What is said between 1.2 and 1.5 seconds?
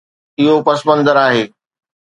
آهي.